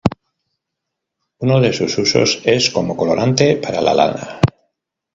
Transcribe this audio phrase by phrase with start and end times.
[1.37, 4.39] Uno de sus usos es como colorante para la lana.